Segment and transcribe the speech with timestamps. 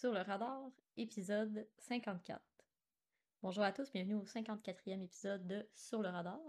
[0.00, 0.62] Sur le radar,
[0.96, 2.40] épisode 54.
[3.42, 6.40] Bonjour à tous, bienvenue au 54e épisode de Sur le radar.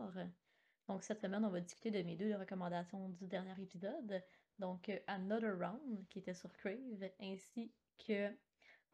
[0.87, 4.23] Donc cette semaine, on va discuter de mes deux recommandations du dernier épisode.
[4.57, 7.73] Donc Another Round, qui était sur Crave, ainsi
[8.07, 8.29] que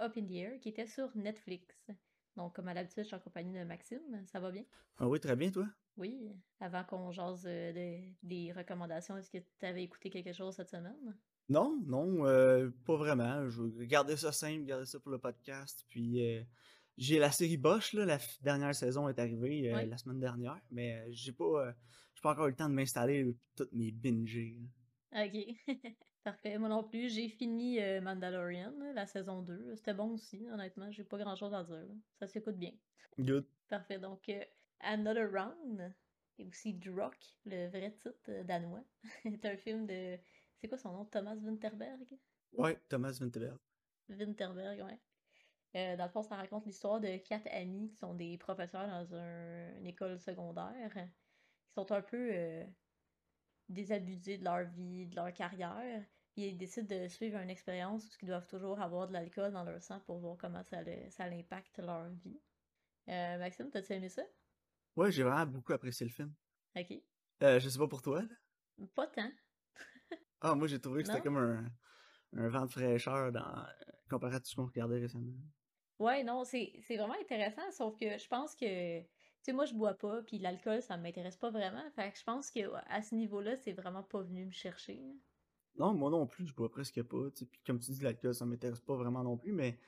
[0.01, 1.91] Up in the Air, qui était sur Netflix.
[2.35, 4.25] Donc comme à l'habitude, je suis en compagnie de Maxime.
[4.25, 4.65] Ça va bien?
[4.97, 5.67] Ah oui, très bien, toi?
[5.97, 6.35] Oui.
[6.59, 10.69] Avant qu'on jase euh, de- des recommandations, est-ce que tu avais écouté quelque chose cette
[10.69, 11.15] semaine?
[11.49, 13.49] Non, non, euh, pas vraiment.
[13.49, 15.85] Je veux garder ça simple, garder ça pour le podcast.
[15.87, 16.43] Puis euh,
[16.97, 19.87] j'ai la série Bosch, là, la dernière saison est arrivée euh, Oui.
[19.89, 21.73] la semaine dernière, mais euh, j'ai pas,
[22.15, 24.57] j'ai pas encore eu le temps de m'installer toutes mes bingés.
[25.13, 25.25] là.
[25.25, 25.37] Ok,
[26.23, 26.57] parfait.
[26.57, 29.75] Moi non plus, j'ai fini Mandalorian, la saison 2.
[29.75, 30.91] C'était bon aussi, honnêtement.
[30.91, 31.75] J'ai pas grand chose à dire.
[31.77, 31.93] là.
[32.19, 32.71] Ça s'écoute bien.
[33.17, 33.45] Good.
[33.69, 33.99] Parfait.
[33.99, 34.43] Donc, euh,
[34.81, 35.93] Another Round,
[36.39, 38.83] et aussi Drock, le vrai titre danois,
[39.25, 40.17] est un film de.
[40.59, 41.05] C'est quoi son nom?
[41.05, 42.07] Thomas Winterberg?
[42.53, 43.57] Ouais, Thomas Vinterberg.
[44.09, 44.99] Winterberg, ouais.
[45.75, 49.15] Euh, dans le fond, ça raconte l'histoire de quatre amis qui sont des professeurs dans
[49.15, 52.65] un- une école secondaire, qui sont un peu euh,
[53.69, 56.03] désabusés de leur vie, de leur carrière.
[56.33, 59.63] Puis ils décident de suivre une expérience où ils doivent toujours avoir de l'alcool dans
[59.63, 62.39] leur sang pour voir comment ça, le- ça impacte leur vie.
[63.09, 64.23] Euh, Maxime, t'as-tu aimé ça?
[64.95, 66.33] Ouais, j'ai vraiment beaucoup apprécié le film.
[66.75, 66.93] Ok.
[67.43, 68.21] Euh, je sais pas pour toi.
[68.21, 68.85] là.
[68.95, 69.31] Pas tant.
[70.41, 71.65] Ah, moi j'ai trouvé que c'était comme un,
[72.33, 73.65] un vent de fraîcheur dans,
[74.09, 75.33] comparé à tout ce qu'on regardait récemment.
[75.99, 79.07] Ouais, non, c'est vraiment intéressant, sauf que je pense que, tu
[79.41, 82.51] sais, moi je bois pas, puis l'alcool ça m'intéresse pas vraiment, fait que je pense
[82.51, 84.95] que à ce niveau-là, c'est vraiment pas venu me chercher.
[84.95, 85.13] là.
[85.77, 87.29] Non, moi non plus, je bois presque pas.
[87.35, 89.79] Puis comme tu dis, l'alcool, ça m'intéresse pas vraiment non plus, mais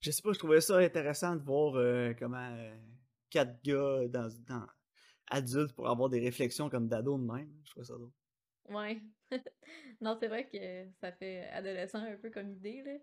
[0.00, 2.76] je sais pas, je trouvais ça intéressant de voir euh, comment euh,
[3.30, 4.66] quatre gars dans, dans
[5.28, 7.50] adultes pour avoir des réflexions comme d'ado de même.
[7.64, 8.10] Je trouvais ça drôle.
[8.68, 9.00] Ouais.
[10.00, 12.96] Non, c'est vrai que ça fait adolescent un peu comme idée, là.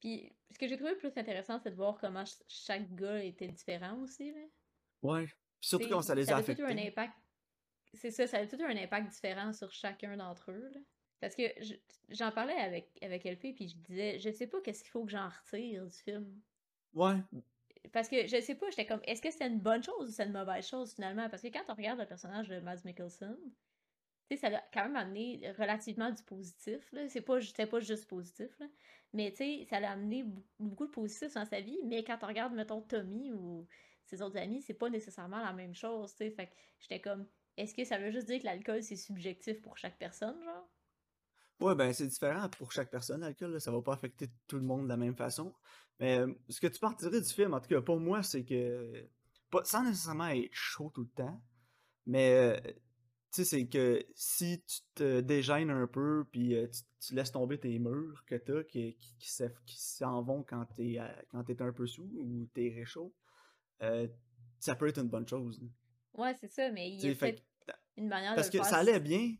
[0.00, 3.22] Puis ce que j'ai trouvé le plus intéressant, c'est de voir comment ch- chaque gars
[3.22, 4.40] était différent aussi, là.
[5.02, 5.26] Ouais.
[5.26, 6.88] Puis surtout sais, ça les a ça a tout eu un affectés.
[6.88, 7.14] impact.
[7.94, 10.80] C'est ça, ça a tout un impact différent sur chacun d'entre eux, là.
[11.20, 11.74] Parce que je-
[12.10, 15.10] j'en parlais avec, avec LP, puis je disais, je sais pas qu'est-ce qu'il faut que
[15.12, 16.40] j'en retire du film.
[16.94, 17.16] Ouais.
[17.92, 20.24] Parce que je sais pas, j'étais comme, est-ce que c'est une bonne chose ou c'est
[20.24, 21.28] une mauvaise chose finalement?
[21.30, 23.36] Parce que quand on regarde le personnage de Mads Mikkelsen,
[24.28, 26.92] tu sais, ça l'a quand même amené relativement du positif.
[27.08, 27.38] C'est pas,
[27.70, 28.66] pas juste positif, là.
[29.12, 30.24] Mais tu sais, ça l'a amené
[30.58, 31.78] beaucoup de positif dans sa vie.
[31.84, 33.66] Mais quand on regarde, mettons, Tommy ou
[34.04, 36.30] ses autres amis, c'est pas nécessairement la même chose, tu sais.
[36.30, 37.26] Fait que j'étais comme,
[37.56, 40.68] est-ce que ça veut juste dire que l'alcool c'est subjectif pour chaque personne, genre?
[41.58, 43.58] Ouais, ben c'est différent pour chaque personne, l'alcool.
[43.60, 45.54] Ça va pas affecter tout le monde de la même façon.
[45.98, 49.08] Mais euh, ce que tu retirer du film, en tout cas pour moi, c'est que.
[49.50, 51.40] Pas, sans nécessairement être chaud tout le temps,
[52.04, 52.72] mais euh,
[53.32, 57.32] tu sais, c'est que si tu te dégênes un peu, puis euh, tu, tu laisses
[57.32, 59.28] tomber tes murs que t'as, qui, qui,
[59.76, 63.14] s'en vont quand t'es euh, quand t'es un peu sous ou t'es réchaud,
[63.82, 64.08] euh,
[64.58, 65.60] ça peut être une bonne chose.
[66.14, 68.62] Ouais, c'est ça, mais il y a fait que- une manière parce de que le
[68.64, 68.70] faire.
[68.70, 69.34] ça allait bien.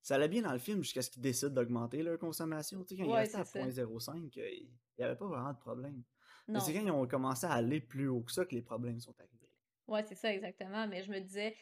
[0.00, 2.82] Ça allait bien dans le film jusqu'à ce qu'ils décident d'augmenter leur consommation.
[2.82, 3.84] Tu sais, quand ils restaient à c'est ça.
[3.86, 6.02] 0.05, euh, il n'y avait pas vraiment de problème.
[6.48, 8.98] Mais c'est quand ils ont commencé à aller plus haut que ça que les problèmes
[8.98, 9.48] sont arrivés.
[9.86, 10.88] Ouais, c'est ça, exactement.
[10.88, 11.54] Mais je me disais,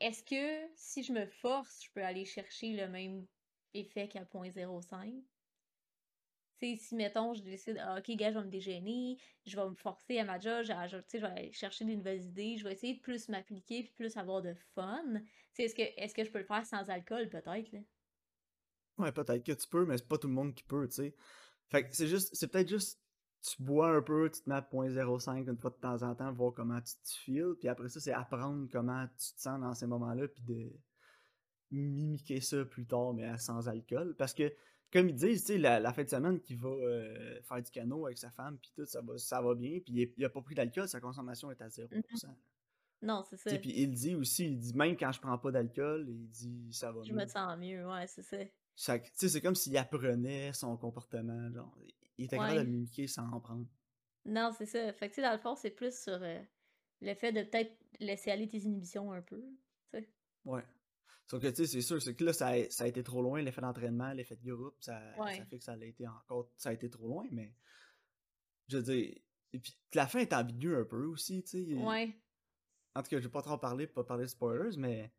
[0.00, 3.26] est-ce que si je me force, je peux aller chercher le même
[3.74, 5.12] effet qu'à 0.05?
[6.58, 9.68] Tu sais, si, mettons, je décide, ah, ok, gars, je vais me dégêner, je vais
[9.68, 12.64] me forcer à ma job, je, sais, je vais aller chercher des nouvelles idées, je
[12.64, 15.02] vais essayer de plus m'appliquer, puis plus avoir de fun.
[15.58, 17.74] Est-ce que, est-ce que je peux le faire sans alcool, peut-être?
[18.98, 21.14] Ouais, peut-être que tu peux, mais c'est pas tout le monde qui peut, tu sais.
[21.68, 23.00] Fait que c'est juste, c'est peut-être juste,
[23.42, 26.32] tu bois un peu, tu te mets à 0.05 une fois de temps en temps,
[26.32, 29.74] voir comment tu te files, puis après ça, c'est apprendre comment tu te sens dans
[29.74, 30.72] ces moments-là, puis de
[31.70, 34.14] mimiquer ça plus tard, mais sans alcool.
[34.16, 34.52] Parce que,
[34.92, 37.70] comme ils disent, tu sais, la, la fin de semaine qu'il va euh, faire du
[37.70, 40.24] canot avec sa femme, puis tout, ça va, ça va bien, puis il, est- il
[40.24, 41.88] a pas pris d'alcool, sa consommation est à 0%.
[43.00, 43.56] Non, c'est ça.
[43.58, 46.92] Puis il dit aussi, il dit, même quand je prends pas d'alcool, il dit, ça
[46.92, 47.18] va Je mieux.
[47.20, 48.36] me sens mieux, ouais, c'est ça.
[48.76, 51.76] Ça- tu sais, c'est comme s'il apprenait son comportement, genre,
[52.18, 52.66] il était capable de Ouais.
[52.66, 53.66] mimiquer sans en prendre.
[54.24, 54.92] Non, c'est ça.
[54.92, 56.40] Fait que, tu sais, dans le fond, c'est plus sur euh,
[57.00, 59.40] le fait de peut-être laisser aller tes inhibitions un peu,
[59.92, 60.08] tu sais.
[60.44, 60.64] Ouais.
[61.28, 63.22] Sauf que, tu sais, c'est sûr, c'est que là, ça a, ça a été trop
[63.22, 65.36] loin, l'effet d'entraînement, l'effet de groupe, ça, Ouais.
[65.38, 67.54] ça fait que ça a été encore, ça a été trop loin, mais,
[68.68, 69.14] je veux dire,
[69.54, 71.74] et puis la fin est ambiguë un peu aussi, tu sais.
[71.74, 72.16] Ouais.
[72.94, 75.12] En tout cas, je vais pas trop en parler, pas parler de spoilers, mais,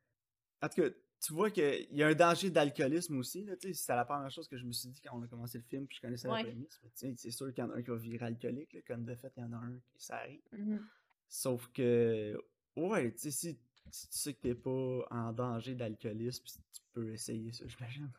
[0.61, 0.89] en tout cas,
[1.23, 4.57] tu vois qu'il y a un danger d'alcoolisme aussi, là, c'était la première chose que
[4.57, 6.43] je me suis dit quand on a commencé le film, puis je connaissais Ouais.
[6.43, 9.05] la prémisse, c'est sûr qu'il y en a un qui va virer alcoolique, là, comme
[9.05, 10.41] de fait, il y en a un qui, ça arrive.
[10.51, 10.85] Mhm.
[11.29, 12.37] Sauf que,
[12.75, 13.59] ouais, tu sais, si,
[13.89, 18.11] si tu sais que t'es pas en danger d'alcoolisme, tu peux essayer ça, j'imagine.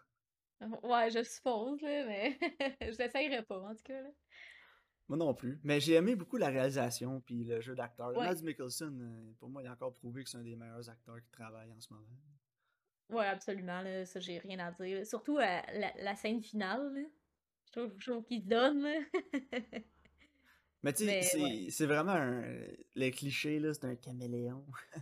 [0.83, 2.39] Ouais, je suppose, là, mais
[2.81, 4.11] je l'essayerai pas, en tout cas, là.
[5.07, 5.61] Moi non plus.
[5.65, 8.17] Mais j'ai aimé beaucoup la réalisation puis le jeu d'acteur.
[8.17, 8.27] Ouais.
[8.27, 11.21] Mads Mikkelsen, euh, pour moi, il a encore prouvé que c'est un des meilleurs acteurs
[11.23, 12.07] qui travaille en ce moment.
[13.11, 15.07] Ouais, absolument, là, ça, j'ai rien à dire.
[15.07, 17.03] Surtout euh, la, la scène finale, là.
[17.67, 19.01] Je trouve, je trouve qu'il se donne, là.
[20.83, 21.67] Mais tu sais, Mais c'est ouais.
[21.71, 22.43] c'est vraiment un.
[22.95, 24.65] Le cliché, là, c'est un caméléon.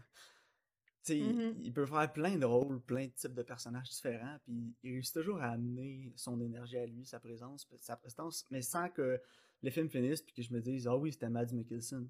[1.05, 1.57] tu sais, Mhm.
[1.61, 5.15] il peut faire plein de rôles, plein de types de personnages différents, puis il réussit
[5.15, 9.21] toujours à amener son énergie à lui, sa présence, puis sa prestance, mais sans que
[9.63, 12.09] le film finisse, puis que je me dise, ah oui, c'était Mads Mikkelsen.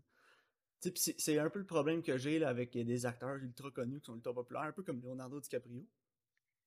[0.96, 4.16] C'est un peu le problème que j'ai là avec des acteurs ultra connus qui sont
[4.16, 5.86] ultra populaires, un peu comme Leonardo DiCaprio.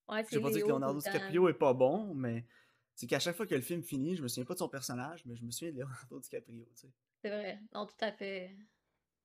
[0.07, 0.99] Ouais, Je vais pas dire que Leonardo.
[0.99, 2.45] DiCaprio est pas bon, mais
[2.93, 5.25] c'est qu'à chaque fois que le film finit, je me souviens pas de son personnage,
[5.25, 6.65] mais je me souviens de Leonardo DiCaprio.
[6.73, 7.59] C'est vrai.
[7.73, 8.55] Non, tout à fait.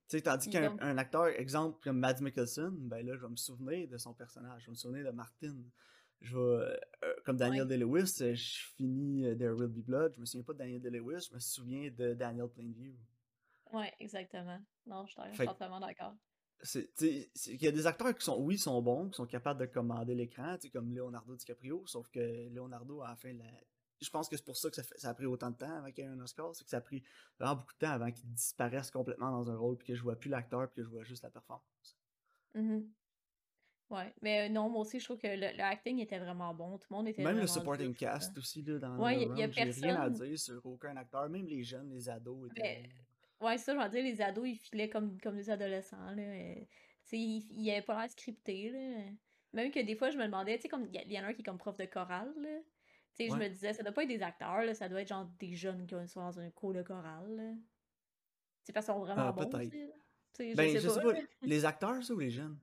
[0.08, 3.36] Tu sais, tandis qu'un un acteur, exemple, comme Mads Mikkelsen, ben là, je vais me
[3.36, 5.54] souvenir de son personnage, je vais me souvenir de Martin.
[6.20, 7.68] Je vais, euh, euh, comme Daniel Ouais.
[7.68, 11.28] Day-Lewis, euh, je finis There Will Be Blood, je me souviens pas de Daniel Day-Lewis,
[11.30, 12.92] je me souviens de Daniel Plainview.
[13.72, 14.58] Ouais, exactement.
[14.86, 16.14] Non, je suis Fait totalement d'accord.
[17.00, 20.14] Il y a des acteurs qui sont, oui, sont bons, qui sont capables de commander
[20.14, 23.44] l'écran, tu sais, comme Leonardo DiCaprio, sauf que Leonardo, la fin, la...
[24.00, 25.72] je pense que c'est pour ça que ça, fait- ça a pris autant de temps
[25.74, 27.02] avant qu'il y ait un Oscar, c'est que ça a prit
[27.38, 30.16] vraiment beaucoup de temps avant qu'il disparaisse complètement dans un rôle, puis que je vois
[30.16, 31.98] plus l'acteur, puis que je vois juste la performance.
[32.54, 32.90] Mhm.
[33.88, 36.78] Ouais, mais euh, non, moi aussi, je trouve que le, le acting était vraiment bon.
[36.78, 39.46] Tout le monde était Même le supporting cast aussi, là, dans Ouais, le y a-
[39.48, 42.82] y a rien à dire sur aucun acteur, même les jeunes, les ados étaient Mais-
[42.82, 43.04] bons.
[43.40, 46.22] Ouais, c'est ça, je veux dire, les ados, ils filaient comme, comme des adolescents, là.
[46.22, 46.66] euh, Tu
[47.04, 49.12] sais, ils, ils avaient pas l'air scriptés, là.
[49.52, 51.32] Même que des fois, je me demandais, tu sais, comme, il y, en a un
[51.34, 52.60] qui est comme prof de chorale, là.
[53.14, 55.08] Tu sais, je me disais, ça doit pas être des acteurs, là, ça doit être
[55.08, 57.52] genre des jeunes qui sont dans un cours de chorale, là.
[58.64, 59.92] Tu parce qu'ils sont vraiment Ah, bons, tu sais,
[60.36, 61.12] sais, Ben, je sais pas,
[61.44, 62.58] les acteurs, ça, ou les jeunes?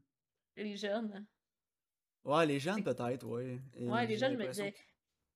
[0.58, 1.28] les jeunes.
[2.24, 3.60] Ouais, les jeunes, peut-être, ouais.
[3.74, 4.80] Et Ouais, les jeunes, je me disais, tu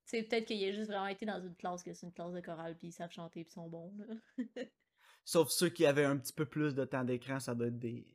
[0.06, 2.42] sais, peut-être qu'il a juste vraiment été dans une classe, que c'est une classe de
[2.42, 4.06] chorale, puis ils savent chanter, puis ils sont bons, là.
[5.24, 8.06] Sauf ceux qui avaient un petit peu plus de temps d'écran, ça doit être des,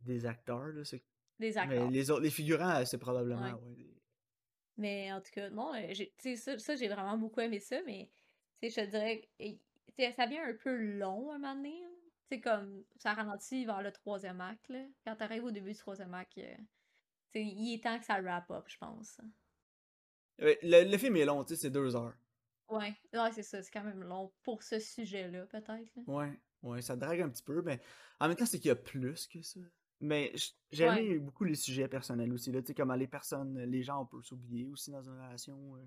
[0.00, 0.84] des acteurs, là.
[0.84, 1.04] c'est-
[1.38, 1.90] Des Mais acteurs.
[1.90, 3.52] les autres, les figurants, euh, c'est probablement, Ouais.
[3.52, 3.74] ouais.
[3.76, 4.02] des-
[4.78, 5.94] Mais en tout cas, non, euh,
[6.36, 8.10] ça, ça, j'ai vraiment beaucoup aimé ça, mais
[8.62, 9.28] je te dirais,
[10.14, 11.82] ça vient un peu long un moment donné.
[12.28, 14.68] sais, comme ça ralentit vers le troisième acte.
[14.68, 14.84] Là.
[15.04, 16.56] Quand t'arrives au début du troisième acte, euh,
[17.34, 19.20] il est temps que ça wrap up, je pense.
[20.38, 22.16] Le, le film est long, tu sais, c'est deux heures.
[22.68, 25.92] Ouais, ouais c'est ça, c'est quand même long pour ce sujet-là, peut-être.
[26.08, 27.80] Ouais, ouais, ça drague un petit peu, mais
[28.20, 29.60] en même temps, c'est qu'il y a plus que ça.
[30.00, 31.04] Mais j- j'ai Ouais.
[31.04, 34.06] aimé beaucoup les sujets personnels aussi, là, tu sais, comment les personnes, les gens, on
[34.06, 35.80] peut s'oublier aussi dans une relation euh,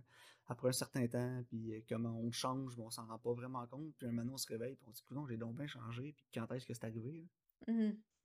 [0.47, 3.65] après un certain temps, puis euh, comment on change, mais on s'en rend pas vraiment
[3.67, 5.67] compte, puis un moment on se réveille, puis on se dit, non, j'ai donc bien
[5.67, 7.27] changé, puis quand est-ce que c'est arrivé, là?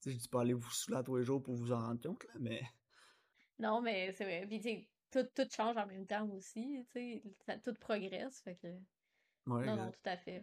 [0.01, 1.81] Tu sais, je dis pas aller vous saouler à tous les jours pour vous en
[1.81, 2.63] rendre compte, là, mais...
[3.59, 4.47] Non, mais c'est vrai.
[4.47, 6.85] Puis, tu sais, tout, tout change en même temps aussi.
[6.93, 8.41] Tu sais, tout progresse.
[8.41, 8.67] Fait que.
[9.47, 10.43] Ouais, Non, non, tout à fait.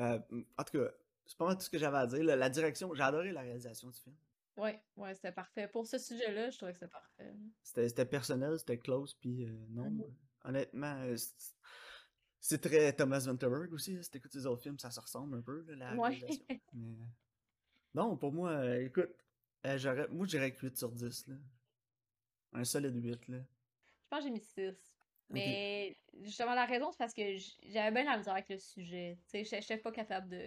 [0.00, 0.18] Euh,
[0.58, 0.90] en tout cas,
[1.26, 2.22] c'est pas mal tout ce que j'avais à dire.
[2.24, 2.36] là.
[2.36, 4.14] La direction, j'ai adoré la réalisation du film.
[4.56, 5.66] Ouais, ouais, c'était parfait.
[5.68, 7.32] Pour ce sujet-là, je trouvais que c'était parfait.
[7.62, 9.90] C'était personnel, c'était close, puis euh, non.
[9.90, 10.00] Mhm.
[10.02, 11.16] euh, honnêtement, euh,
[12.38, 13.94] c'est- très Thomas Vinterberg aussi.
[13.94, 14.02] là.
[14.02, 16.08] Si t'écoutes ses autres films, ça se ressemble un peu, là, la Ouais.
[16.10, 16.44] réalisation.
[16.74, 16.96] Mais,
[17.94, 19.10] non, pour moi, euh, écoute,
[19.66, 21.26] euh, j'aurais, moi, je dirais que 8 sur 10.
[21.28, 21.36] Là.
[22.54, 23.28] Un solide 8.
[23.28, 23.38] Là.
[23.38, 24.74] Je pense que j'ai mis 6.
[25.30, 27.22] Mais justement, la raison, c'est parce que
[27.62, 29.18] j'avais bien la misère avec le sujet.
[29.24, 30.42] Sais, j'étais pas capable de,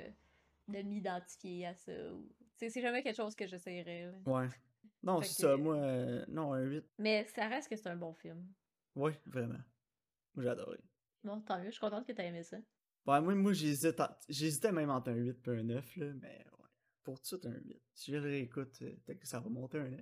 [0.67, 1.91] de m'identifier à ça.
[2.57, 4.11] c'est jamais quelque chose que j'essayerais.
[4.25, 4.47] Ouais.
[5.03, 5.57] Non, c'est que- ça.
[5.57, 6.85] Moi, euh, non, un 8.
[6.97, 8.45] Mais ça reste que c'est un bon film.
[8.95, 9.59] Oui, vraiment.
[10.33, 10.79] Moi, j'ai adoré.
[11.23, 12.57] Bon, tant mieux, je suis contente que t'aies aimé ça.
[13.05, 16.67] Ouais, moi, moi j'hésitais, j'hésitais même entre un 8 et un 9, là, mais ouais.
[17.03, 17.81] Pour tout un 8.
[17.93, 20.01] Si je le réécoute, euh, peut-être que ça va monter un 9.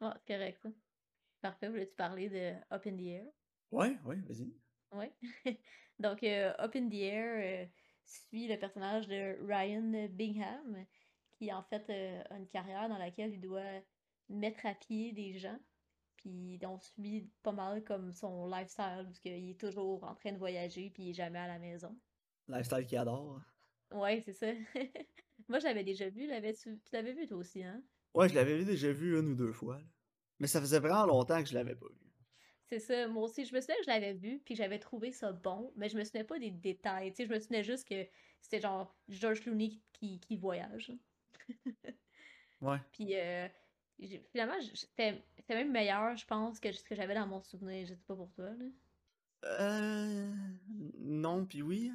[0.00, 0.68] Ouais, c'est correct.
[1.40, 3.26] Parfait, voulais-tu parler de Up in the Air?
[3.72, 4.54] Ouais, ouais, vas-y.
[4.92, 5.12] Ouais.
[5.98, 7.66] Donc, euh, Up in the Air euh,
[8.08, 10.84] suit le personnage de Ryan Bingham,
[11.36, 13.80] qui en fait euh, a une carrière dans laquelle il doit
[14.28, 15.58] mettre à pied des gens.
[16.16, 20.38] Puis on suit pas mal comme son lifestyle, parce qu'il est toujours en train de
[20.38, 21.96] voyager, puis il est jamais à la maison.
[22.48, 23.40] Lifestyle qu'il adore.
[23.92, 24.46] Ouais, c'est ça.
[25.48, 26.26] Moi, je l'avais déjà vu.
[26.26, 27.82] l'avais-tu- Tu l'avais vu toi aussi, hein?
[28.14, 29.78] Ouais, je l'avais déjà vu une ou deux fois.
[29.78, 29.84] là.
[30.40, 32.07] Mais ça faisait vraiment longtemps que je l'avais pas vu.
[32.68, 35.32] C'est ça, moi aussi, je me souviens que je l'avais vu, puis j'avais trouvé ça
[35.32, 38.06] bon, mais je me souvenais pas des détails, tu sais, je me souvenais juste que
[38.42, 40.92] c'était genre George Clooney qui, qui voyage.
[42.60, 42.78] Ouais.
[42.90, 43.46] Puis euh,
[44.32, 48.04] finalement, c'était même meilleur, je pense, que ce que j'avais dans mon souvenir, je sais
[48.04, 48.64] pas pour toi, là.
[49.44, 50.32] Euh.
[50.98, 51.92] Non, puis oui.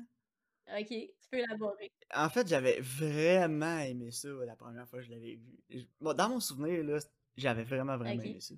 [0.69, 1.91] Ok, tu peux élaborer.
[2.15, 5.85] En fait, j'avais vraiment aimé ça la première fois que je l'avais vu.
[5.99, 6.99] Bon, dans mon souvenir, là,
[7.35, 8.55] j'avais vraiment, vraiment aimé ça.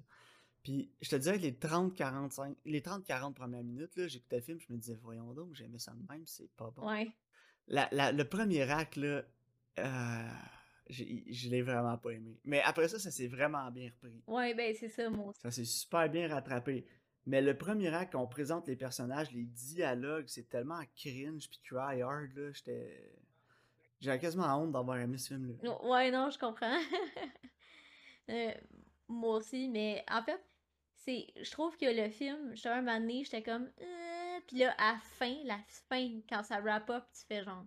[0.66, 4.60] Puis, je te dirais que les 30-45, les 30-40 premières minutes, là, j'écoutais le film,
[4.60, 6.90] je me disais, voyons donc, j'aimais ça de même, c'est pas bon.
[6.90, 7.08] Ouais.
[7.68, 9.22] La, la- le premier acte, là,
[9.78, 10.28] euh,
[10.90, 12.40] je l'ai vraiment pas aimé.
[12.46, 14.24] Mais après ça, ça s'est vraiment bien repris.
[14.26, 15.40] Ouais, ben c'est ça, moi aussi.
[15.40, 16.88] Ça s'est super bien rattrapé.
[17.28, 22.02] Mais le premier acte, qu'on présente les personnages, les dialogues, c'est tellement cringe puis cry
[22.02, 23.12] hard, là, j'étais...
[24.02, 25.84] J'avais quasiment honte d'avoir aimé ce film-là.
[25.84, 26.80] Ouais, non, je comprends.
[28.28, 28.52] Euh,
[29.08, 30.42] moi aussi, mais en fait,
[31.06, 34.74] c'est, je trouve que le film, j'étais un moment donné, j'étais comme, euh, puis là,
[34.78, 35.60] à la fin, la
[35.90, 37.66] fin, quand ça wrap up, tu fais genre,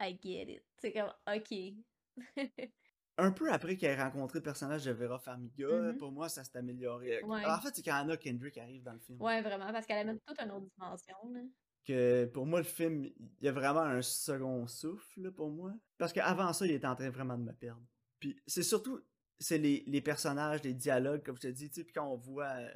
[0.00, 0.64] I get it.
[0.78, 1.74] C'est comme, ok.
[3.18, 5.98] Un peu après qu'elle ait rencontré le personnage de Vera Farmiga, Mhm.
[5.98, 7.22] pour moi, ça s'est amélioré.
[7.22, 7.44] Ouais.
[7.44, 9.20] En fait, c'est quand Anna Kendrick arrive dans le film.
[9.20, 11.40] Ouais, vraiment, parce qu'elle amène toute une autre dimension, là.
[11.86, 15.74] que pour moi, le film, il y a vraiment un second souffle là, pour moi.
[15.98, 17.82] Parce qu'avant ça, il était en train vraiment de me perdre.
[18.20, 19.00] Puis c'est surtout,
[19.40, 22.16] c'est les, les personnages, les dialogues, comme je te dis, tu sais, puis quand on
[22.16, 22.68] voit euh,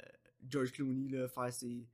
[0.49, 1.87] George Clooney là, faire ses,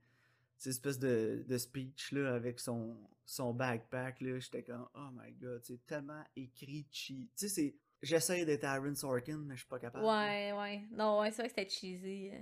[0.56, 5.32] ses espèces de, de speech là, avec son, son backpack, là, j'étais comme, oh my
[5.32, 7.30] god, c'est tellement écrit cheap.
[7.36, 10.04] Tu sais, c'est, j'essaye d'être Aaron Sorkin, mais je suis pas capable.
[10.04, 10.82] Ouais, ouais.
[10.92, 12.30] Non, ouais, c'est vrai que c'était cheesy.
[12.32, 12.38] euh.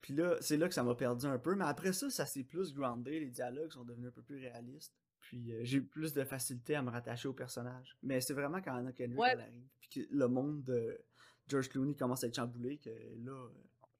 [0.00, 2.42] Puis là, c'est là que ça m'a perdu un peu, mais après ça, ça s'est
[2.44, 4.94] plus groundé, les dialogues sont devenus un peu plus réalistes.
[5.20, 7.96] Puis euh, j'ai eu plus de facilité à me rattacher au personnage.
[8.02, 9.30] Mais c'est vraiment quand Anna Kendrick Ouais.
[9.32, 10.98] elle arrive, puis que le monde de
[11.48, 12.90] George Clooney commence à être chamboulé, que
[13.24, 13.48] là,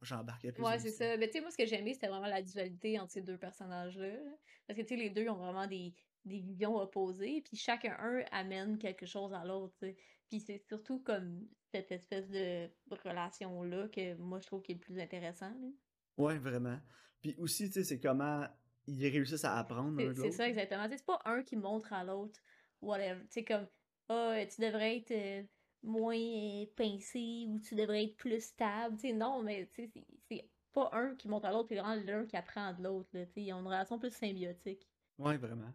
[0.02, 0.62] j'embarquais plus.
[0.64, 1.16] Ouais, c'est ça.
[1.16, 4.08] Mais tu sais, moi, ce que j'aimais, c'était vraiment la dualité entre ces deux personnages-là.
[4.08, 4.36] là.
[4.66, 5.94] Parce que, tu sais, les deux ont vraiment des,
[6.24, 9.96] des visions opposées, puis chacun un amène quelque chose à l'autre, tu sais.
[10.28, 14.80] Puis c'est surtout comme cette espèce de relation-là que moi, je trouve qui est le
[14.80, 15.50] plus intéressant.
[15.50, 15.68] là.
[16.16, 16.78] Ouais, vraiment.
[17.20, 18.46] Puis aussi, tu sais, c'est comment
[18.86, 20.86] ils réussissent à apprendre C'est ça, exactement.
[20.90, 22.40] C'est pas un qui montre à l'autre,
[22.80, 23.20] whatever.
[23.22, 23.66] Tu sais, comme,
[24.08, 25.42] ah, tu devrais être euh,
[25.82, 28.96] moins euh, pincé ou tu devrais être plus stable.
[29.14, 29.90] Non, mais c'est-
[30.28, 33.10] c'est pas un qui montre à l'autre, puis vraiment l'un qui apprend de l'autre.
[33.36, 34.88] Ils ont une relation plus symbiotique.
[35.18, 35.72] Ouais, vraiment.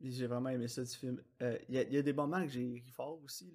[0.00, 1.22] J'ai vraiment aimé ça du film.
[1.42, 3.50] Euh, Il y, a- il y a des moments que j'ai ri fort aussi.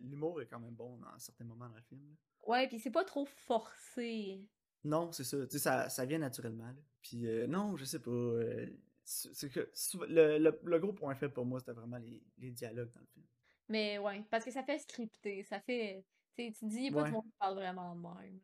[0.00, 2.00] L'humour est quand même bon dans certains moments dans le film.
[2.08, 2.14] là.
[2.48, 4.46] Ouais, puis c'est pas trop forcé.
[4.84, 5.38] Non, c'est ça.
[5.48, 6.72] Ça, ça vient naturellement.
[7.02, 8.10] Puis euh, non, je sais pas.
[8.10, 8.66] euh,
[9.04, 9.70] c'est c'est que
[10.08, 13.06] le, le, le gros point faible pour moi, c'était vraiment les, les dialogues dans le
[13.06, 13.24] film.
[13.68, 15.42] Mais ouais, parce que ça fait scripté.
[15.44, 16.04] Ça fait.
[16.38, 17.02] Tu tu dis, pas Ouais.
[17.04, 18.40] tout le monde qui parle vraiment de même.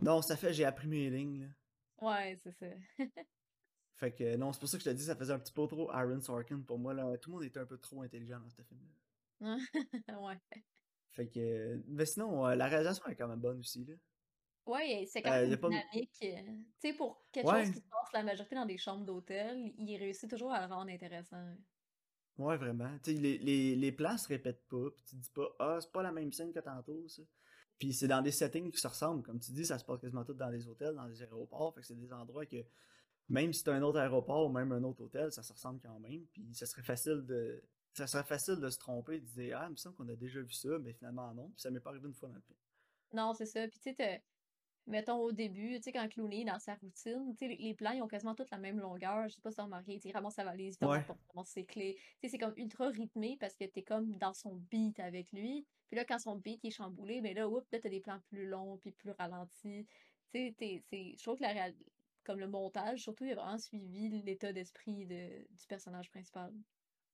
[0.00, 1.40] Non, ça fait, j'ai appris mes lignes.
[1.42, 1.48] là.
[2.00, 2.66] Ouais, c'est ça.
[3.94, 5.66] Fait que non, c'est pour ça que je te dis, ça faisait un petit peu
[5.66, 6.94] trop Aaron Sorkin pour moi.
[6.94, 7.18] Là.
[7.18, 8.94] Tout le monde était un peu trop intelligent dans ce film-là.
[10.20, 10.38] ouais.
[11.10, 11.82] Fait que.
[11.88, 13.84] Mais sinon, euh, la réalisation est quand même bonne aussi.
[13.84, 13.94] Là.
[14.66, 16.16] Ouais, c'est quand Euh, même dynamique.
[16.22, 16.42] euh,
[16.80, 17.64] Tu sais, pour quelque Ouais.
[17.64, 20.72] chose qui se passe la majorité dans des chambres d'hôtel, il réussit toujours à le
[20.72, 21.56] rendre intéressant.
[22.38, 22.90] Ouais, vraiment.
[23.02, 26.02] Tu les, les, les plans se répètent pas, puis tu dis pas, ah, c'est pas
[26.02, 27.22] la même scène que tantôt, ça.
[27.78, 29.22] Puis c'est dans des settings qui se ressemblent.
[29.22, 31.74] Comme tu dis, ça se passe quasiment tout dans des hôtels, dans des aéroports.
[31.74, 32.64] Fait que c'est des endroits que,
[33.28, 35.98] même si c'est un autre aéroport ou même un autre hôtel, ça se ressemble quand
[36.00, 36.26] même.
[36.32, 37.62] Puis ça serait facile de.
[37.94, 40.14] Ça serait facile de se tromper et de dire, ah, il me semble qu'on a
[40.14, 41.48] déjà vu ça, mais finalement non.
[41.50, 42.58] Puis ça m'est pas arrivé une fois dans le film.
[43.12, 43.66] Non, c'est ça.
[43.66, 44.22] Puis tu sais,
[44.88, 47.92] mettons au début, tu sais, quand Clooney est dans sa routine, tu sais, les- plans,
[47.92, 49.28] ils ont quasiment tous la même longueur.
[49.28, 51.04] Je sais pas si t'as remarqué, tu ramasse sa valise, il Ouais.
[51.28, 51.94] ramasse ses clés.
[51.96, 55.66] Tu sais, c'est comme ultra rythmé parce que t'es comme dans son beat avec lui.
[55.88, 58.20] Puis là, quand son beat il est chamboulé, mais là, oups, là, t'as des plans
[58.28, 59.86] plus longs puis plus ralentis.
[60.34, 61.74] Tu sais, c'est- je trouve que la réal-
[62.24, 66.52] comme le montage, surtout, il a vraiment suivi l'état d'esprit de, du personnage principal.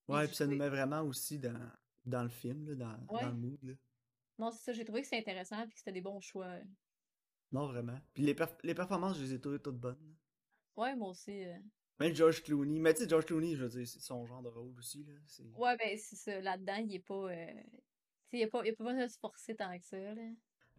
[0.07, 1.71] Ouais, j'ai puis ça nous met vraiment aussi dans,
[2.05, 3.21] dans le film, là, dans, Ouais.
[3.21, 3.63] dans le mood.
[3.63, 3.73] Là.
[4.37, 6.57] Non, c'est ça, j'ai trouvé que c'était intéressant puis que c'était des bons choix.
[7.55, 7.99] Non, vraiment.
[8.13, 10.15] Puis les, perf- les performances, je les ai trouvées toutes bonnes.
[10.75, 11.45] Ouais, moi aussi.
[11.45, 11.57] euh.
[11.99, 12.79] Même George Clooney.
[12.79, 15.03] Mais tu sais, George Clooney, je veux dire, c'est son genre de rôle aussi.
[15.05, 15.13] Là.
[15.27, 15.45] C'est...
[15.55, 16.41] Ouais, ben c'est ça.
[16.41, 17.13] Là-dedans, il est pas.
[17.31, 17.61] euh, Tu
[18.31, 20.21] sais, il a pas, il pas besoin de se forcer tant que ça, là.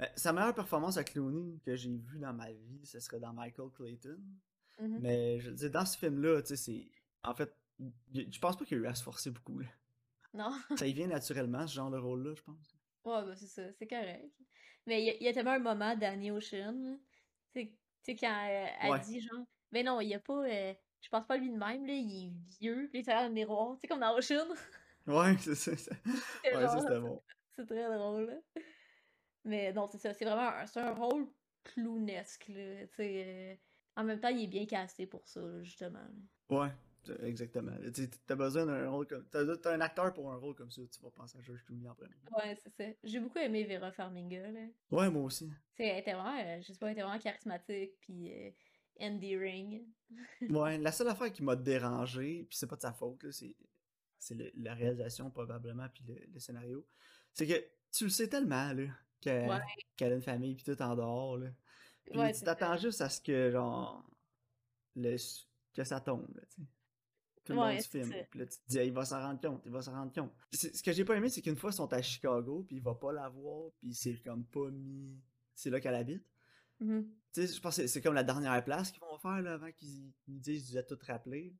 [0.01, 3.33] Euh, Sa meilleure performance à Clooney que j'ai vue dans ma vie, ce serait dans
[3.33, 4.21] Michael Clayton.
[4.79, 4.99] Mhm.
[5.01, 6.91] Mais je veux dire, dans ce film-là, tu sais, c'est.
[7.25, 7.51] En fait,
[8.13, 9.59] y- je pense pas qu'il y a eu à se forcer beaucoup.
[9.61, 9.69] Là.
[10.35, 10.53] Non?
[10.77, 12.77] Ça y vient naturellement, ce genre de rôle-là, je pense.
[13.07, 14.31] Ouais, ben c'est ça, c'est correct.
[14.87, 16.99] Mais il y, a- il y a tellement un moment d'Annie Ocean.
[17.55, 17.69] Tu
[18.03, 19.01] sais, quand euh, elle Ouais.
[19.01, 19.45] dit genre.
[19.73, 20.45] Mais non, il y a pas.
[20.45, 21.93] euh, je pense pas à lui de même, là.
[21.93, 23.75] Il est vieux, puis il est derrière le miroir.
[23.75, 24.47] Tu sais, comme dans Ocean.
[25.07, 25.73] Ouais, c'est ça.
[26.45, 27.23] Ouais, ça c'était bon.
[27.57, 28.63] C'est très drôle, là.
[29.45, 30.13] Mais non, c'est ça.
[30.13, 31.29] C'est vraiment un, rôle
[31.65, 32.87] clownesque, là.
[32.89, 33.25] Tu sais.
[33.27, 33.55] euh,
[33.97, 36.07] En même temps, il est bien casté pour ça, là, justement.
[36.51, 36.71] Ouais,
[37.23, 37.73] exactement.
[37.95, 39.25] Tu T'as besoin d'un rôle comme.
[39.31, 41.89] T'as, t'as un acteur pour un rôle comme ça, tu vas penser à George Clooney
[41.89, 42.15] en premier.
[42.37, 42.91] Ouais, c'est ça.
[43.05, 44.67] J'ai beaucoup aimé Vera Farmiga, là.
[44.91, 45.51] Ouais, moi aussi.
[45.77, 48.51] Sais, elle était vraiment, euh, je sais pas, elle était vraiment charismatique, puis euh,
[49.01, 49.85] endearing.
[50.51, 53.55] Ouais, la seule affaire qui m'a dérangé, puis c'est pas de sa faute, là, c'est,
[54.19, 56.87] c'est le- la réalisation probablement, puis le, le scénario,
[57.33, 58.85] c'est que tu le sais tellement, là,
[59.21, 59.61] que- Ouais.
[59.97, 61.49] qu'elle a une famille, puis tout en dehors, là.
[62.05, 62.77] Puis Ouais, tu c'est t'attends ça.
[62.77, 64.09] juste à ce que, genre,
[64.95, 65.17] le,
[65.75, 66.69] que ça tombe, là, tu sais.
[67.47, 68.11] Tout le Ouais, du c'est film.
[68.13, 68.19] ça.
[68.31, 70.33] Puis là, tu te dis, il va s'en rendre compte, il va s'en rendre compte.
[70.53, 72.95] Ce que j'ai pas aimé, c'est qu'une fois, ils sont à Chicago, puis il va
[72.95, 75.19] pas la voir, puis c'est comme pas mis.
[75.55, 76.25] C'est là qu'elle habite.
[76.81, 77.09] Mhm.
[77.33, 79.73] Tu sais, je pense que c'est- comme la dernière place qu'ils vont faire là, avant
[79.73, 81.55] qu'ils nous disent, vous ai tout rappelé.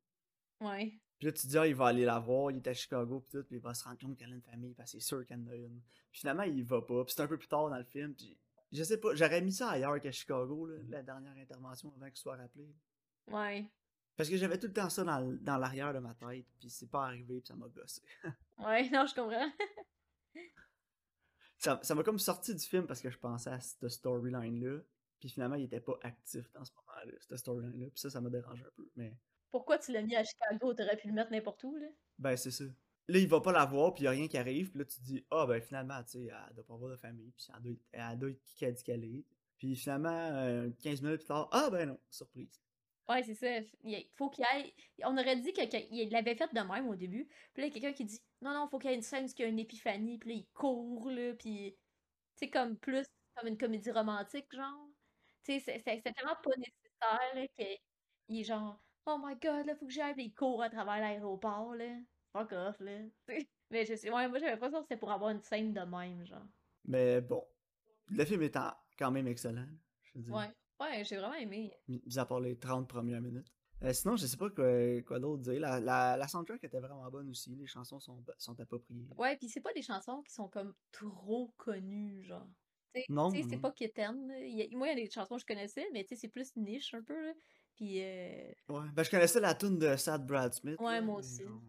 [0.61, 0.99] Ouais.
[1.17, 3.21] Puis là, tu te dis, ah, il va aller la voir, il est à Chicago,
[3.21, 5.05] puis tout, puis il va se rendre compte qu'elle a une famille, parce que c'est
[5.07, 5.81] sûr qu'elle en a une.
[6.11, 7.03] Puis finalement, il va pas.
[7.05, 8.37] Puis c'est un peu plus tard dans le film, puis
[8.71, 12.17] je sais pas, j'aurais mis ça ailleurs qu'à Chicago, là, la dernière intervention avant qu'il
[12.17, 12.67] soit rappelé.
[13.31, 13.65] Ouais.
[14.17, 17.05] Parce que j'avais tout le temps ça dans, l'arrière de ma tête, puis c'est pas
[17.05, 18.01] arrivé, puis ça m'a gossé.
[18.57, 19.51] Ouais, non, je comprends.
[21.59, 24.79] Ça ça m'a comme sorti du film parce que je pensais à cette storyline-là,
[25.19, 28.31] puis finalement, il était pas actif dans ce moment-là, cette storyline-là, puis ça, ça m'a
[28.31, 29.15] dérangé un peu, mais...
[29.51, 30.73] Pourquoi tu l'as mis à Chicago?
[30.73, 31.87] T'aurais pu le mettre n'importe où, là.
[32.17, 32.65] Ben, c'est ça.
[33.07, 34.85] Là, il va pas la voir, puis il y a rien qui arrive, puis là,
[34.85, 37.47] tu te dis, ah, ben, finalement, tu sais, elle doit pas avoir de famille, puis
[37.55, 39.25] elle doit, être- elle doit être qui qu'elle dit qu'elle est.
[39.57, 42.59] Puis finalement, euh, 15 minutes plus tard, ah, ben non, surprise.
[43.09, 43.47] Ouais, c'est ça.
[43.83, 44.73] Il faut qu'il aille.
[45.03, 47.29] On aurait dit qu'il l'avait fait de même au début.
[47.53, 49.41] Puis là, quelqu'un qui dit Non, non, faut qu'il y ait une scène où il
[49.41, 50.17] y a une épiphanie.
[50.17, 51.33] Puis là, il court, là.
[51.35, 51.77] Puis,
[52.37, 54.89] tu sais, comme plus comme une comédie romantique, genre.
[55.43, 59.85] Tu sais, c'est- tellement pas nécessaire, là, qu'il est genre Oh my god, là, faut
[59.87, 60.13] que j'aille.
[60.15, 61.95] Puis il court à travers l'aéroport, là.
[62.33, 62.99] Fuck off, là.
[63.69, 66.25] Mais je sais, ouais, moi, j'avais pas ça, c'était pour avoir une scène de même,
[66.25, 66.47] genre.
[66.85, 67.45] Mais bon,
[68.07, 69.67] le film est en- quand même excellent,
[70.03, 70.33] je veux dire.
[70.33, 70.51] Ouais.
[70.79, 71.71] Ouais, j'ai vraiment aimé.
[71.87, 73.47] Mis à part les 30 premières minutes.
[73.83, 75.59] Euh, sinon, je sais pas quoi, quoi d'autre dire.
[75.59, 77.55] La, la, la soundtrack était vraiment bonne aussi.
[77.55, 79.07] Les chansons sont, sont appropriées.
[79.17, 82.47] Ouais, puis c'est pas des chansons qui sont comme trop connues, genre.
[83.09, 83.71] Non, tu sais, c'est pas.
[83.79, 86.21] Il y a- Moi, il y a des chansons que je connaissais, mais tu sais,
[86.21, 87.33] c'est plus niche un peu, là.
[87.75, 88.87] Puis, euh, Ouais.
[88.95, 90.79] Ben, je connaissais la tune de Sad Brad Smith.
[90.79, 91.43] Ouais, là, moi aussi.
[91.43, 91.61] genre,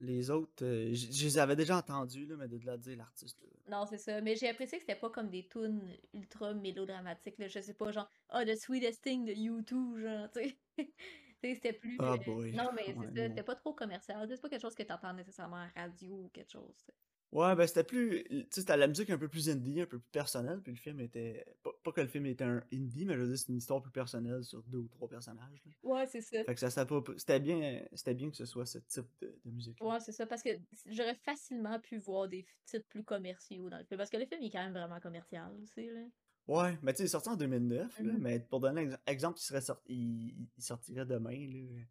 [0.00, 3.42] Les autres, euh, je les avais déjà entendus, là, mais de là dire l'artiste.
[3.42, 3.78] là.
[3.78, 4.20] non, c'est ça.
[4.22, 5.82] Mais j'ai apprécié que c'était pas comme des tunes
[6.14, 7.48] ultra mélodramatiques, là.
[7.48, 10.94] Je sais pas, genre, ah, The Sweetest Thing de U2, genre, tu sais.
[11.42, 11.98] C'était plus.
[12.00, 12.52] Euh, boy.
[12.52, 14.26] Non, mais c'est ça, c'était pas trop commercial.
[14.28, 16.74] C'est pas quelque chose que t'entends nécessairement à la radio ou quelque chose.
[16.78, 16.94] tu sais.
[17.32, 18.24] Ouais, ben c'était plus.
[18.24, 20.78] Tu sais, c'était la musique un peu plus indie, un peu plus personnelle, puis le
[20.78, 21.46] film était.
[21.62, 23.80] Pas, pas que le film était un indie, mais je veux dire, c'est une histoire
[23.80, 25.62] plus personnelle sur deux ou trois personnages.
[25.64, 25.72] là.
[25.84, 26.42] Ouais, c'est ça.
[26.42, 29.38] Fait que ça, ça pas- C'était bien, c'était bien que ce soit ce type de,
[29.44, 29.80] de musique.
[29.80, 30.50] Ouais, c'est ça, parce que
[30.86, 33.98] j'aurais facilement pu voir des titres plus commerciaux dans le film.
[33.98, 36.00] Parce que le film est quand même vraiment commercial aussi, là.
[36.48, 38.18] Ouais, mais tu sais, il est sorti en 2009, là, Mhm.
[38.20, 41.84] mais pour donner un ex- exemple, il, serait sorti, il, il sortirait demain, là,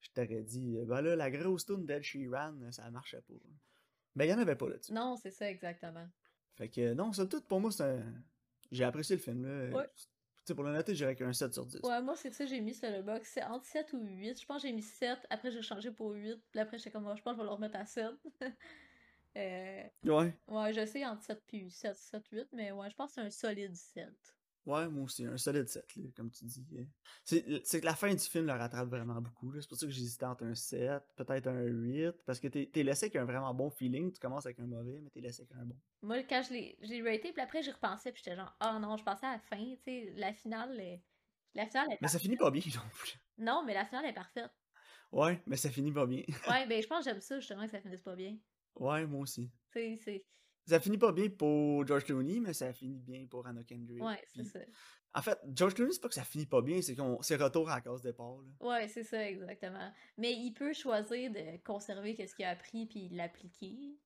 [0.00, 3.34] je t'aurais dit, ben là, la grosse tune d'Ed Sheeran, ça marchait pas.
[4.20, 4.92] Ben, il y en avait pas là-dessus.
[4.92, 6.06] Non, c'est ça, exactement.
[6.58, 8.04] Fait que, non, somme toute, pour moi, c'est un...
[8.70, 9.74] J'ai apprécié le film, là.
[9.74, 9.88] Ouais.
[9.96, 10.02] Tu
[10.44, 11.80] sais, pour le noter, j'irais qu'un 7 sur 10.
[11.84, 13.30] Ouais, moi, c'est ça, j'ai mis sur le box.
[13.32, 14.38] C'est entre 7 ou 8.
[14.38, 15.20] Je pense que j'ai mis 7.
[15.30, 16.36] Après, j'ai changé pour 8.
[16.50, 18.10] Puis après, j'étais comme, oh, je pense que je vais le remettre à 7.
[19.38, 20.36] euh, Ouais.
[20.48, 22.48] ouais, je sais entre 7 puis 7, 7, 8.
[22.52, 24.06] Mais ouais, je pense que c'est un solide 7.
[24.66, 26.66] Ouais, moi aussi, un solide 7, là, comme tu dis.
[26.76, 27.60] euh.
[27.64, 29.52] C'est que la fin du film le rattrape vraiment beaucoup.
[29.60, 32.82] C'est pour ça que j'hésitais entre un 7, peut-être un 8, parce que t'es t'es
[32.82, 34.12] laissé avec un vraiment bon feeling.
[34.12, 35.76] Tu commences avec un mauvais, mais t'es laissé avec un bon.
[36.02, 38.12] Moi, quand je l'ai raté, puis après, j'y repensais.
[38.12, 39.56] Puis j'étais genre, oh non, je pensais à la fin.
[39.76, 41.02] Tu sais, la finale, est-
[41.54, 43.18] la finale est Mais ça finit pas bien non plus.
[43.38, 44.50] Non, mais la finale est parfaite.
[45.10, 46.22] Ouais, mais ça finit pas bien.
[46.48, 48.36] Ouais, ben je pense que j'aime ça justement que ça finisse pas bien.
[48.76, 49.50] Ouais, moi aussi.
[49.72, 50.24] C'est.
[50.70, 54.02] Ça finit pas bien pour George Clooney, mais ça finit bien pour Anna Kendrick.
[54.02, 54.60] Ouais, c'est ça.
[55.12, 57.68] En fait, George Clooney, c'est pas que ça finit pas bien, c'est qu'on c'est retour
[57.68, 58.38] à la case départ.
[58.42, 58.66] Là.
[58.66, 59.92] Ouais, c'est ça, exactement.
[60.16, 63.98] Mais il peut choisir de conserver ce qu'il a appris puis l'appliquer.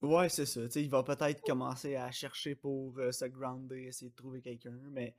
[0.00, 0.62] Ouais, c'est ça.
[0.76, 5.14] Il va peut-être commencer à chercher pour euh, se grounder, essayer de trouver quelqu'un, mais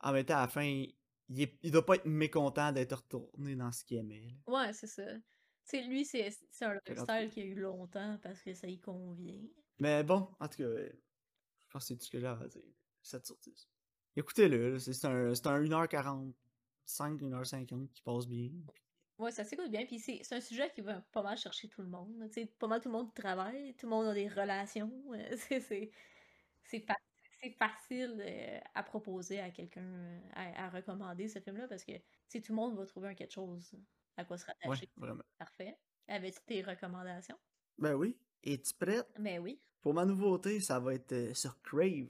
[0.00, 3.56] en même temps, à la fin, il, est- il doit pas être mécontent d'être retourné
[3.56, 4.28] dans ce qu'il aimait.
[4.46, 4.52] là.
[4.66, 5.06] Ouais, c'est ça.
[5.14, 6.28] Tu sais, lui, c'est
[6.60, 9.40] un lifestyle qu'il a eu longtemps parce que ça y convient.
[9.78, 10.90] Mais bon, en tout cas, euh,
[11.60, 12.62] je pense que c'est tout ce que j'ai à dire.
[13.02, 13.68] 7 sur 10.
[14.16, 16.34] Écoutez-le, c'est un, un 1h45,
[17.22, 18.50] 1h50 qui passe bien.
[19.18, 19.86] Ouais, ça s'écoute bien.
[19.86, 22.28] Puis c'est un sujet qui va pas mal chercher tout le monde.
[22.58, 25.12] pas mal tout le monde travaille, tout le monde a des relations.
[25.12, 25.90] euh, C'est c'est
[26.64, 26.96] c'est fa-
[27.42, 32.42] c'est facile euh, à proposer à quelqu'un, à, à recommander ce film-là parce que tout
[32.52, 33.72] le monde va trouver un quelque chose
[34.16, 34.92] à quoi se Ouais, rattacher.
[34.96, 35.24] vraiment.
[35.38, 35.78] Parfait.
[36.08, 37.38] Avais-tu tes recommandations?
[37.78, 38.18] Ben oui.
[38.44, 39.08] Es-tu prête?
[39.18, 39.58] Ben oui.
[39.80, 42.08] Pour ma nouveauté, ça va être euh, sur Crave.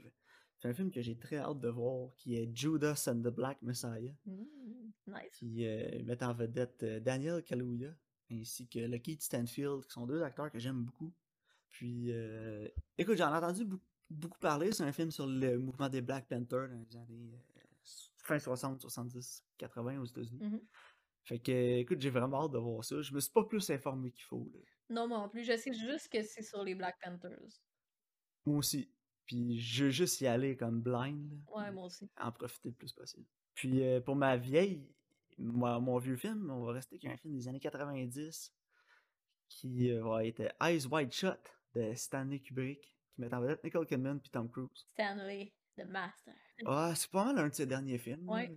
[0.58, 3.60] C'est un film que j'ai très hâte de voir, qui est Judas and the Black
[3.62, 4.44] Messiah, Mm,
[5.08, 5.36] nice.
[5.38, 7.90] qui euh, met en vedette euh, Daniel Kaluuya
[8.30, 11.12] ainsi que Lakeith Stanfield, qui sont deux acteurs que j'aime beaucoup.
[11.70, 12.66] Puis, euh,
[12.96, 14.72] écoute, j'en ai entendu beaucoup, beaucoup parler.
[14.72, 17.60] C'est un film sur le mouvement des Black Panthers dans les années euh,
[18.16, 20.40] fin 60, 70, 80 aux États-Unis.
[20.42, 20.60] Mhm.
[21.24, 23.02] Fait que, écoute, j'ai vraiment hâte de voir ça.
[23.02, 24.48] Je me suis pas plus informé qu'il faut.
[24.54, 24.60] Là.
[24.90, 25.44] Non, moi non plus.
[25.44, 27.60] Je sais juste que c'est sur les Black Panthers.
[28.44, 28.90] Moi aussi.
[29.26, 31.30] Puis, je veux juste y aller comme blind.
[31.32, 32.10] là, Ouais, moi aussi.
[32.18, 33.24] en profiter le plus possible.
[33.54, 34.94] Puis, euh, pour ma vieille
[35.38, 38.54] moi, mon vieux film, on va rester qu'un film des années 90
[39.48, 41.38] qui euh, va être Eyes Wide Shut
[41.74, 42.80] de Stanley Kubrick,
[43.12, 44.86] qui met en vedette Nicole Kidman puis Tom Cruise.
[44.92, 46.34] Stanley, The Master.
[46.66, 48.28] Ah, c'est pas mal un de ses derniers films.
[48.28, 48.56] Ouais.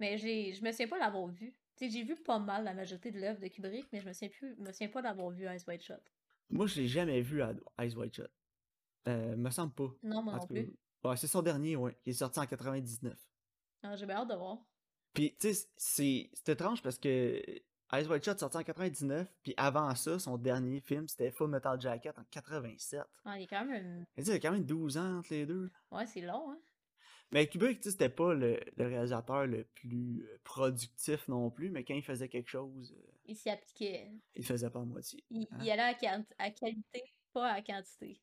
[0.00, 1.54] Mais j'ai, je me souviens pas l'avoir vu.
[1.80, 4.56] J'ai vu pas mal la majorité de l'œuvre de Kubrick, mais je me souviens plus,
[4.56, 5.94] me souviens pas d'avoir vu Ice White Shot.
[6.50, 8.30] Moi, je l'ai jamais vu à Eyes Wide Shut.
[9.08, 9.90] Euh, me semble pas.
[10.02, 10.72] Non, moi non plus.
[11.04, 11.96] ouais, c'est son dernier, ouais.
[12.06, 13.14] Il est sorti en 99.
[13.82, 14.58] Ah, j'ai bien hâte de voir.
[15.12, 17.42] Puis, tu sais, c'est c'est étrange parce que
[17.92, 21.80] Ice White Shot sorti en 99, puis avant ça, son dernier film, c'était Full Metal
[21.80, 23.02] Jacket en 87.
[23.24, 24.04] Ah, il est quand même.
[24.16, 25.70] Il y a quand même 12 ans entre les deux.
[25.90, 26.58] Ouais, c'est long, hein.
[27.32, 31.68] Mais Kubrick, tu sais, c'était pas le, le réalisateur le plus euh, productif non plus,
[31.70, 34.12] mais quand il faisait quelque chose, euh, Il s'y appliquait.
[34.36, 35.24] il faisait pas à moitié.
[35.30, 35.58] Il, Hein?
[35.60, 38.20] il allait à, quant- à qualité, pas à quantité.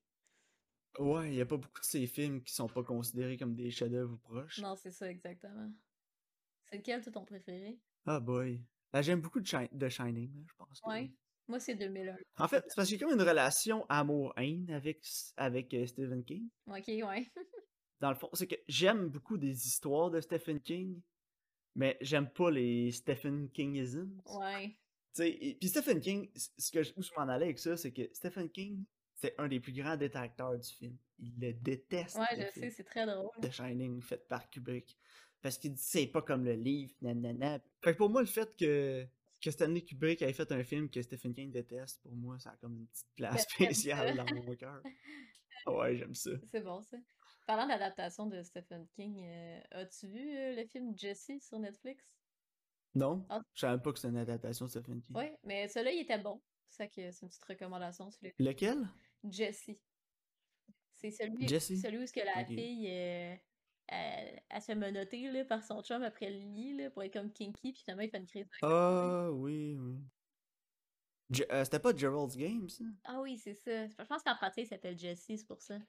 [0.99, 3.69] Ouais, il y a pas beaucoup de ces films qui sont pas considérés comme des
[3.71, 4.59] chefs-d'œuvre proches.
[4.59, 5.71] Non, c'est ça, exactement.
[6.69, 7.79] C'est lequel, toi, ton préféré?
[8.05, 8.61] Ah boy.
[8.93, 10.79] Là, j'aime beaucoup de, Shi- de Shining, là, je pense.
[10.81, 11.11] que- Ouais.
[11.47, 12.15] Moi, c'est 2001.
[12.37, 15.03] En fait, c'est parce qu'il y a comme une relation amour-haine avec,
[15.35, 16.47] avec euh, Stephen King.
[16.67, 17.29] Ok, ouais.
[18.01, 20.99] Dans le fond, c'est que j'aime beaucoup des histoires de Stephen King,
[21.75, 24.19] mais j'aime pas les Stephen Kingisms.
[24.25, 24.69] Ouais.
[24.69, 24.75] Tu
[25.13, 27.91] sais, et- puis Stephen King, ce que je, où je m'en allais avec ça, c'est
[27.91, 28.83] que Stephen King,
[29.13, 30.97] c'est un des plus grands détracteurs du film.
[31.19, 32.17] Il le déteste.
[32.17, 33.29] Ouais, le je film sais, c'est très drôle.
[33.39, 34.97] The Shining fait par Kubrick.
[35.39, 37.59] Parce qu'il dit c'est pas comme le livre, nanana.
[37.83, 39.05] Fait que pour moi, le fait que,
[39.39, 42.55] que Stanley Kubrick ait fait un film que Stephen King déteste, pour moi, ça a
[42.57, 44.81] comme une petite place spéciale dans mon cœur.
[45.67, 46.31] Ouais, j'aime ça.
[46.51, 46.97] C'est bon, ça.
[47.45, 52.17] Parlant d'adaptation de Stephen King, euh, as-tu vu euh, le film Jesse sur Netflix?
[52.95, 53.25] Non?
[53.29, 53.41] Ah.
[53.53, 55.15] Je savais pas que c'était une adaptation de Stephen King.
[55.17, 56.41] Ouais, mais celui-là, il était bon.
[56.69, 58.09] C'est ça que c'est une petite recommandation.
[58.11, 58.87] Celui Lequel?
[59.29, 59.71] Jesse.
[60.93, 63.35] C'est celui, celui où que la fille, euh,
[63.87, 67.13] elle, elle se fait menotter là, par son chum après le lit là, pour être
[67.13, 69.97] comme kinky, puis finalement il fait une crise Ah, oui, oui.
[71.31, 72.83] Je- euh, c'était pas Gerald's Game, ça?
[73.03, 73.87] Ah oui, c'est ça.
[73.87, 75.79] Je pense qu'en français, il s'appelle Jesse, c'est pour ça.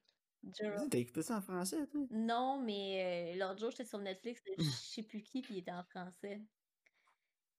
[0.91, 2.01] T'as écouté ça en français, toi?
[2.11, 5.59] Non, mais euh, l'autre jour, j'étais sur Netflix, de je sais plus qui, puis il
[5.59, 6.41] était en français.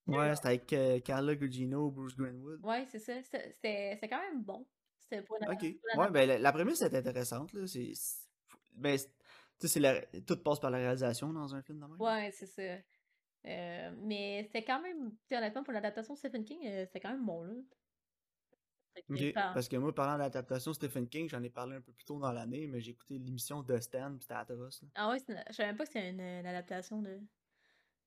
[0.08, 2.60] Ouais, c'était avec euh, Carla Gugino, Bruce Greenwood.
[2.64, 3.22] Ouais, c'est ça.
[3.24, 4.66] C'était quand même bon.
[5.00, 5.62] C'était une Ok.
[5.98, 7.66] Ouais, ben la, la prémisse est intéressante, là.
[7.68, 7.94] C'est.
[8.76, 8.98] Ben,
[9.60, 12.00] tu sais, la- tout passe par la réalisation dans un film même.
[12.00, 12.62] Ouais, c'est ça.
[13.46, 17.26] Euh, mais c'était quand même, honnêtement, pour l'adaptation de Stephen King, euh, c'était quand même
[17.26, 17.54] bon, là.
[19.54, 22.32] Parce que moi, parlant d'adaptation Stephen King, j'en ai parlé un peu plus tôt dans
[22.32, 24.82] l'année, mais j'ai écouté l'émission de Stan, pis c'était atroce.
[24.82, 24.88] là.
[24.96, 27.20] Ah ouais, une- je savais même pas que c'était une, une adaptation de,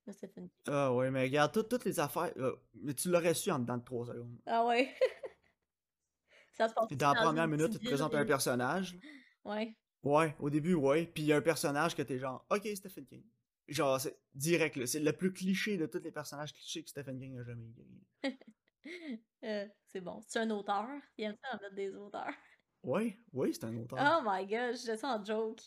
[0.06, 0.50] de Stephen King.
[0.68, 2.32] Ah ouais, mais regarde, tout- toutes les affaires.
[2.36, 4.38] euh, mais tu l'aurais su en dedans de 3 secondes.
[4.46, 4.94] Ah ouais.
[6.52, 8.96] ça se passe Puis dans la première minute, il te présente un personnage.
[9.44, 9.76] Ouais.
[10.02, 11.06] Ouais, au début, ouais.
[11.06, 13.22] Puis il y a un personnage que t'es genre, ok, Stephen King.
[13.68, 14.86] Genre, c'est direct, là.
[14.88, 17.86] C'est le plus cliché de tous les personnages clichés que Stephen King a jamais écrit.
[19.44, 20.20] Euh, c'est bon.
[20.26, 20.88] C'est un auteur.
[21.16, 22.32] Il aime ça en mettre des auteurs.
[22.82, 23.98] Ouais, oui, c'est un auteur.
[24.00, 25.60] Oh my god, je ça en joke.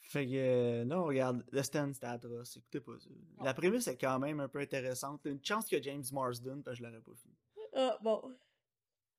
[0.00, 2.56] Fait que, euh, non, regarde, The Stand, c'était atroce.
[2.56, 3.08] Écoutez pas ça.
[3.42, 5.22] La prémisse est quand même un peu intéressante.
[5.24, 7.34] Une chance qu'il y a James Marsden, parce que je l'aurais pas fini.
[7.74, 8.36] Ah, bon.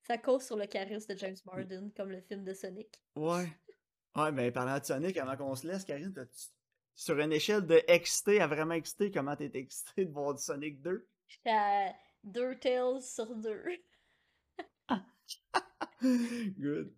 [0.04, 3.02] Ça cause sur le charisme de James Marden, comme le film de Sonic.
[3.16, 3.52] Ouais.
[4.16, 6.14] Ouais, mais parlant de Sonic, avant qu'on se laisse, Karine,
[6.96, 10.82] sur une échelle de excité à vraiment excité, comment t'es excité de voir du Sonic
[10.82, 11.08] 2?
[11.28, 11.94] J'étais à
[12.28, 13.64] deux tails sur deux.
[16.02, 16.94] Good.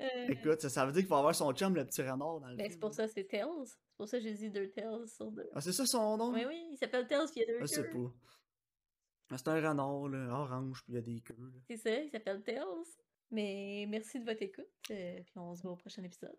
[0.00, 2.48] Euh, Écoute, ça, ça veut dire qu'il va avoir son chum, le petit renard, dans
[2.48, 3.66] le ben, c'est pour ça, c'est Tails.
[3.66, 5.48] C'est pour ça que j'ai dit deux tails sur deux.
[5.54, 6.32] Ah, c'est ça son nom?
[6.32, 8.12] Oui, oui, il s'appelle Tails, puis il y a deux Je sais pas.
[9.30, 11.52] Ah, C'est un renard, là, orange, puis il y a des queues.
[11.70, 12.64] C'est ça, il s'appelle Tails.
[13.30, 16.36] Mais merci de votre écoute, euh, puis on se voit au prochain épisode.